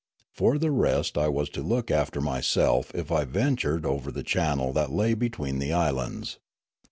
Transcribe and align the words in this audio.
For 0.33 0.57
the 0.57 0.71
rest 0.71 1.15
I 1.15 1.27
was 1.27 1.47
to 1.49 1.61
look 1.61 1.91
after 1.91 2.27
m}' 2.27 2.41
self 2.41 2.89
if 2.95 3.11
I 3.11 3.23
ventured 3.23 3.85
over 3.85 4.11
the 4.11 4.23
channel 4.23 4.73
that 4.73 4.89
lay 4.91 5.13
between 5.13 5.59
the 5.59 5.73
islands. 5.73 6.39